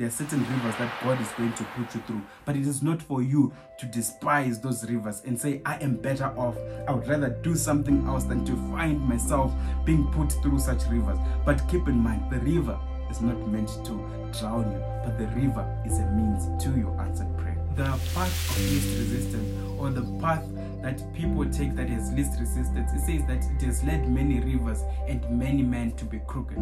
[0.00, 2.82] there are certain rivers that God is going to put you through, but it is
[2.82, 6.56] not for you to despise those rivers and say, I am better off.
[6.88, 9.52] I would rather do something else than to find myself
[9.84, 11.18] being put through such rivers.
[11.44, 15.82] But keep in mind, the river is not meant to drown you, but the river
[15.84, 17.62] is a means to your answered prayer.
[17.76, 20.46] The path of least resistance or the path
[20.80, 24.82] that people take that has least resistance, it says that it has led many rivers
[25.06, 26.56] and many men to be crooked.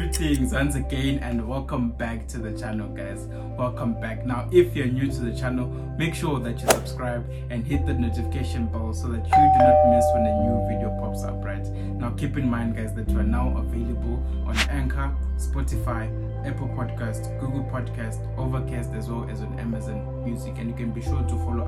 [0.00, 3.26] Greetings once again and welcome back to the channel guys.
[3.58, 4.24] Welcome back.
[4.24, 5.66] Now if you're new to the channel
[5.98, 9.94] make sure that you subscribe and hit the notification bell so that you do not
[9.94, 11.66] miss when a new video pops up right?
[12.00, 16.08] Now keep in mind guys that you are now available on anchor spotify
[16.46, 20.54] apple podcast google podcast overcast as well as on amazon music.
[20.56, 21.59] And you can be sure to follow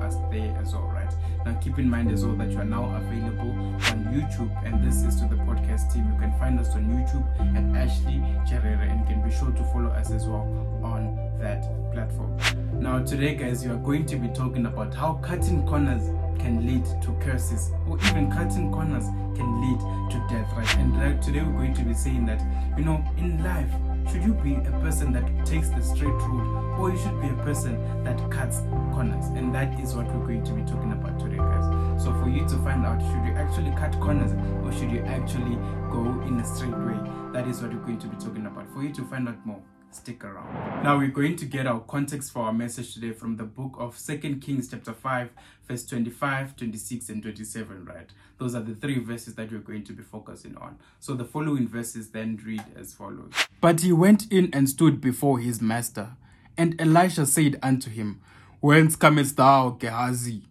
[1.45, 3.51] now keep in mind as well that you are now available
[3.91, 7.25] on youtube and this is to the podcast team you can find us on youtube
[7.55, 10.47] at ashley Cherere and you can be sure to follow us as well
[10.83, 12.37] on that platform.
[12.79, 16.07] Now today guys, you are going to be talking about how cutting corners
[16.39, 19.79] can lead to curses or even cutting corners can lead
[20.11, 20.75] to death, right?
[20.77, 22.41] And right, today we're going to be saying that,
[22.77, 23.71] you know, in life,
[24.11, 27.43] should you be a person that takes the straight road or you should be a
[27.43, 28.59] person that cuts
[28.93, 29.25] corners?
[29.27, 32.03] And that is what we're going to be talking about today, guys.
[32.03, 35.55] So for you to find out, should you actually cut corners or should you actually
[35.91, 36.97] go in a straight way?
[37.31, 38.71] That is what we're going to be talking about.
[38.73, 39.61] For you to find out more,
[39.95, 40.83] stick around.
[40.83, 43.97] Now we're going to get our context for our message today from the book of
[43.97, 45.29] Second Kings chapter 5
[45.67, 48.09] verse 25, 26 and 27, right?
[48.37, 50.77] Those are the three verses that we're going to be focusing on.
[50.99, 53.33] So the following verses then read as follows.
[53.61, 56.11] But he went in and stood before his master,
[56.57, 58.21] and Elisha said unto him,
[58.59, 60.43] Whence comest thou, Gehazi?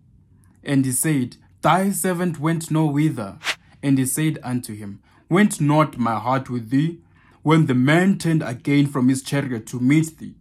[0.64, 3.38] And he said, Thy servant went no whither.
[3.82, 7.00] And he said unto him, Went not my heart with thee?
[7.42, 10.34] When the man turned again from his chariot to meet thee,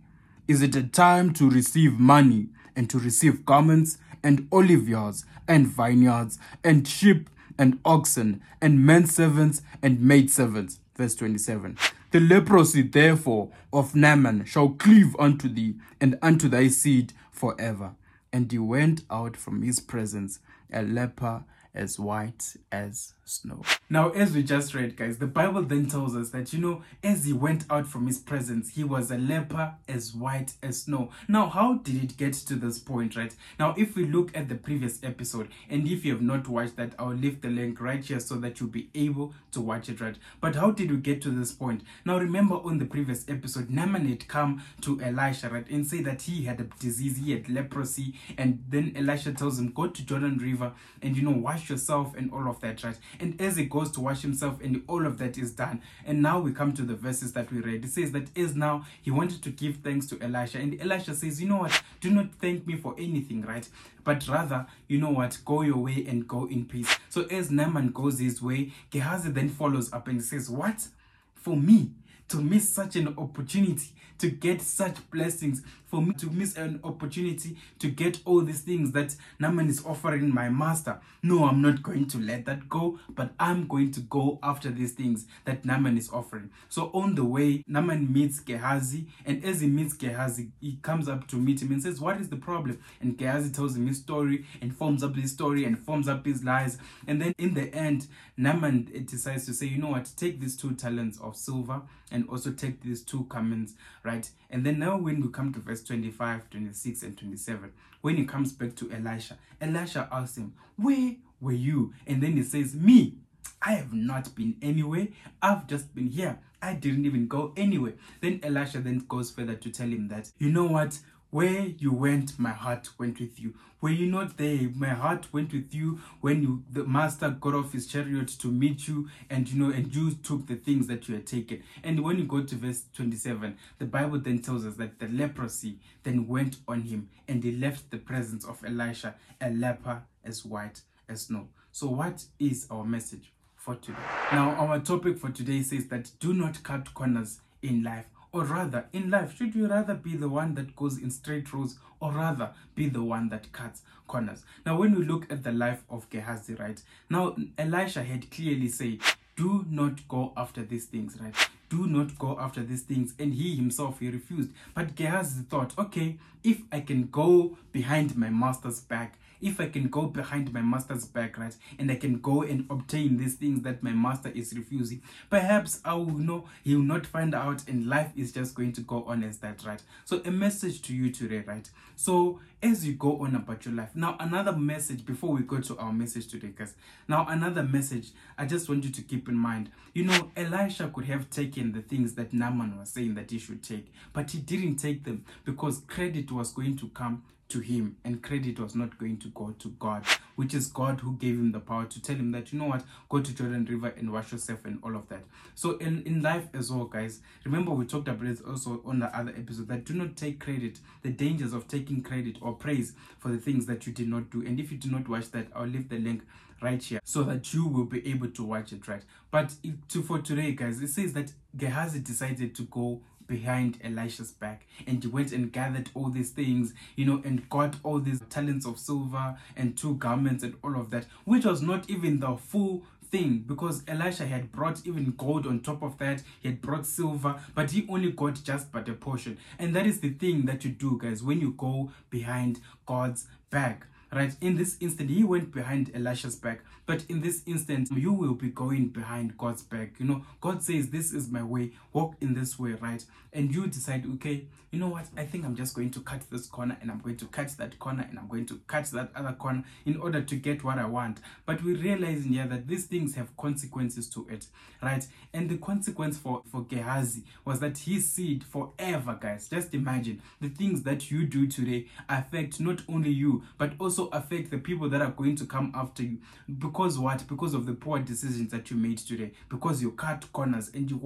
[0.47, 5.65] is it a time to receive money and to receive garments and olive yards and
[5.65, 7.27] vineyards and sheep
[7.57, 10.79] and oxen and men servants and maid servants?
[10.95, 11.75] Verse 27.
[12.11, 17.95] The leprosy therefore of Naaman shall cleave unto thee and unto thy seed forever.
[18.31, 20.39] And he went out from his presence,
[20.71, 23.61] a leper as white as snow.
[23.89, 27.25] Now, as we just read, guys, the Bible then tells us that, you know, as
[27.25, 31.11] he went out from his presence, he was a leper as white as snow.
[31.27, 33.35] Now, how did it get to this point, right?
[33.59, 36.93] Now, if we look at the previous episode, and if you have not watched that,
[36.99, 40.15] I'll leave the link right here so that you'll be able to watch it, right?
[40.39, 41.83] But how did we get to this point?
[42.05, 46.23] Now, remember on the previous episode, Naaman had come to Elisha, right, and say that
[46.23, 50.37] he had a disease, he had leprosy, and then Elisha tells him, go to Jordan
[50.37, 52.97] River and, you know, wash yourself and all of that, right?
[53.19, 55.81] And as he goes to wash himself, and all of that is done.
[56.05, 57.85] And now we come to the verses that we read.
[57.85, 61.41] It says that as now he wanted to give thanks to Elisha, and Elisha says,
[61.41, 61.81] You know what?
[61.99, 63.67] Do not thank me for anything, right?
[64.03, 65.37] But rather, you know what?
[65.45, 66.97] Go your way and go in peace.
[67.09, 70.87] So as Naaman goes his way, Gehazi then follows up and says, What?
[71.35, 71.91] For me
[72.31, 77.57] to miss such an opportunity to get such blessings, for me to miss an opportunity
[77.79, 81.01] to get all these things that Naaman is offering my master.
[81.21, 84.93] No, I'm not going to let that go, but I'm going to go after these
[84.93, 86.51] things that Naaman is offering.
[86.69, 91.27] So on the way, Naaman meets Gehazi, and as he meets Gehazi, he comes up
[91.27, 92.79] to meet him and says, What is the problem?
[93.01, 96.43] And Gehazi tells him his story and forms up his story and forms up his
[96.43, 96.77] lies.
[97.07, 100.73] And then in the end, Naaman decides to say, You know what, take these two
[100.75, 101.81] talents of silver
[102.11, 103.73] and also take these two comments,
[104.03, 104.29] right?
[104.49, 107.71] And then now when we come to verse 25, 26, and 27,
[108.01, 111.93] when he comes back to Elisha, Elisha asks him, Where were you?
[112.07, 113.15] And then he says, Me,
[113.61, 115.07] I have not been anywhere.
[115.41, 116.39] I've just been here.
[116.61, 117.93] I didn't even go anywhere.
[118.21, 120.99] Then Elisha then goes further to tell him that, you know what?
[121.31, 123.53] Where you went, my heart went with you.
[123.79, 124.69] Were you not there?
[124.75, 128.85] My heart went with you when you the master got off his chariot to meet
[128.85, 131.63] you, and you know, and you took the things that you had taken.
[131.85, 135.79] And when you go to verse 27, the Bible then tells us that the leprosy
[136.03, 140.81] then went on him, and he left the presence of Elisha, a leper as white
[141.07, 141.47] as snow.
[141.71, 143.97] So, what is our message for today?
[144.33, 148.85] Now, our topic for today says that do not cut corners in life or rather,
[148.93, 152.51] in life, should you rather be the one that goes in straight rows or rather
[152.75, 154.43] be the one that cuts corners?
[154.65, 156.81] Now, when we look at the life of Gehazi, right?
[157.09, 158.99] Now, Elisha had clearly said,
[159.35, 161.35] do not go after these things, right?
[161.69, 163.13] Do not go after these things.
[163.19, 164.51] And he himself, he refused.
[164.73, 169.89] But Gehazi thought, okay, if I can go behind my master's back if I can
[169.89, 173.83] go behind my master's back, right, and I can go and obtain these things that
[173.83, 178.11] my master is refusing, perhaps I will know he will not find out, and life
[178.15, 179.81] is just going to go on as that, right?
[180.05, 181.69] So, a message to you today, right?
[181.95, 185.77] So, as you go on about your life, now another message before we go to
[185.77, 186.75] our message today, guys.
[187.07, 189.69] Now, another message I just want you to keep in mind.
[189.93, 193.63] You know, Elisha could have taken the things that Naaman was saying that he should
[193.63, 198.21] take, but he didn't take them because credit was going to come to him and
[198.21, 200.05] credit was not going to go to God,
[200.35, 202.83] which is God who gave him the power to tell him that, you know what,
[203.09, 205.23] go to Jordan River and wash yourself and all of that.
[205.55, 209.15] So in, in life as well, guys, remember we talked about this also on the
[209.17, 213.29] other episode that do not take credit, the dangers of taking credit or praise for
[213.29, 214.45] the things that you did not do.
[214.45, 216.23] And if you do not watch that, I'll leave the link
[216.61, 219.01] right here so that you will be able to watch it right
[219.31, 223.01] but it, to for today guys it says that gehazi decided to go
[223.31, 224.67] behind Elisha's back.
[224.85, 228.65] And he went and gathered all these things, you know, and got all these talents
[228.65, 232.83] of silver and two garments and all of that, which was not even the full
[233.09, 237.39] thing because Elisha had brought even gold on top of that, he had brought silver,
[237.55, 239.37] but he only got just but a portion.
[239.57, 243.87] And that is the thing that you do, guys, when you go behind God's back
[244.13, 248.33] right in this instant he went behind elisha's back but in this instant you will
[248.33, 250.23] be going behind god's back you know.
[250.39, 253.03] God says this is my way walk in this way right?
[253.33, 255.05] And you decide okay you know what?
[255.17, 257.77] I think i'm just going to cut this corner and i'm going to cut that
[257.79, 260.85] corner and i'm going to cut that other corner in order to get what i
[260.85, 261.19] want.
[261.45, 264.47] But we realize in here that these things have consequences to it
[264.81, 265.05] right?
[265.33, 269.47] And the consequence for for gehazi was that his seed forever guys.
[269.49, 274.17] Just imagine the things that you do today affect not only you but also also
[274.17, 276.17] affect the people that are going to come after you.
[276.59, 277.27] Because what?
[277.27, 279.31] Because of the poor decisions that you made today.
[279.49, 280.97] Because you cut corners and you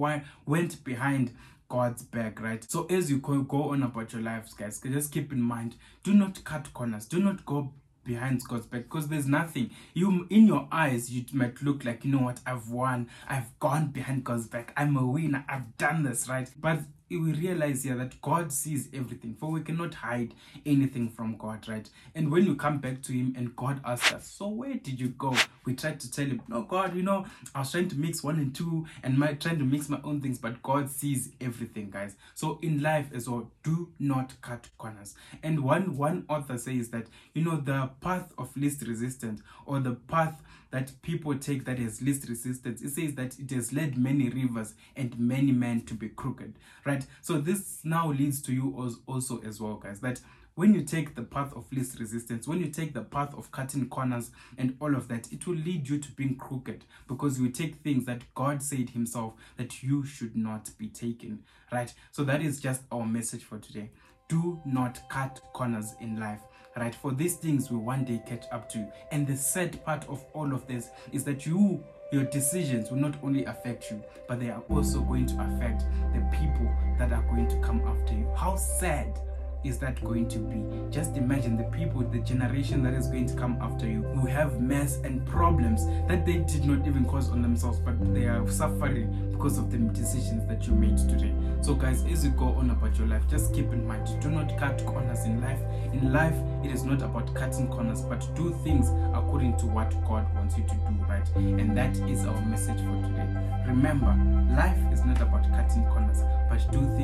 [0.46, 1.32] went behind
[1.68, 2.64] God's back, right?
[2.70, 6.42] So as you go on about your lives, guys, just keep in mind, do not
[6.44, 7.06] cut corners.
[7.06, 7.72] Do not go
[8.04, 9.70] behind God's back because there's nothing.
[9.92, 13.88] You in your eyes, you might look like, you know what, I've won, I've gone
[13.88, 16.48] behind God's back, I'm a winner, I've done this, right?
[16.56, 21.68] But we realize here that God sees everything, for we cannot hide anything from God,
[21.68, 21.88] right?
[22.14, 25.08] And when you come back to Him and God asks us, So where did you
[25.10, 25.36] go?
[25.64, 28.36] We try to tell Him, No, God, you know, I was trying to mix one
[28.36, 32.16] and two and my trying to mix my own things, but God sees everything, guys.
[32.34, 35.14] So in life as well, do not cut corners.
[35.42, 39.92] And one one author says that, you know, the path of least resistance or the
[39.94, 44.28] path that people take that has least resistance, it says that it has led many
[44.28, 46.54] rivers and many men to be crooked,
[46.84, 46.95] right?
[47.20, 50.20] So this now leads to you also as well, guys, that
[50.54, 53.88] when you take the path of least resistance, when you take the path of cutting
[53.90, 57.76] corners and all of that, it will lead you to being crooked because you take
[57.76, 61.40] things that God said Himself that you should not be taken,
[61.70, 61.92] right?
[62.10, 63.90] So that is just our message for today.
[64.28, 66.40] Do not cut corners in life
[66.76, 66.94] right?
[66.94, 68.92] For these things will one day catch up to you.
[69.10, 73.14] And the sad part of all of this is that you your decisions will not
[73.22, 77.48] only affect you, but they are also going to affect the people that are going
[77.48, 78.28] to come after you.
[78.36, 79.18] How sad
[79.66, 80.64] is that going to be?
[80.90, 84.60] Just imagine the people, the generation that is going to come after you who have
[84.60, 89.30] mess and problems that they did not even cause on themselves, but they are suffering
[89.32, 91.34] because of the decisions that you made today.
[91.60, 94.56] So, guys, as you go on about your life, just keep in mind do not
[94.56, 95.60] cut corners in life.
[95.92, 100.32] In life, it is not about cutting corners, but do things according to what God
[100.34, 101.28] wants you to do, right?
[101.36, 103.28] And that is our message for today.
[103.66, 104.14] Remember,
[104.54, 105.50] life is not about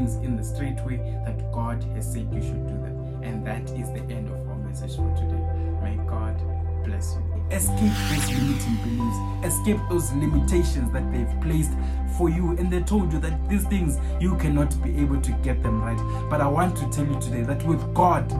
[0.02, 3.20] things in the straight way that God has said you should do them.
[3.22, 5.40] And that is the end of our message for today.
[5.82, 6.36] May God
[6.84, 7.22] bless you.
[7.50, 11.72] Escape those limiting beliefs, escape those limitations that they've placed
[12.16, 15.62] for you, and they told you that these things you cannot be able to get
[15.62, 16.30] them right.
[16.30, 18.32] But I want to tell you today that with God,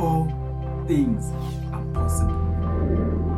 [0.00, 0.26] all
[0.86, 1.30] things
[1.72, 3.29] are possible.